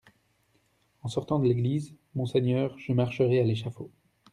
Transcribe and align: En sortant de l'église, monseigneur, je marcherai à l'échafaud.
En 1.03 1.09
sortant 1.09 1.37
de 1.37 1.47
l'église, 1.47 1.93
monseigneur, 2.15 2.75
je 2.79 2.91
marcherai 2.91 3.39
à 3.39 3.43
l'échafaud. 3.43 3.91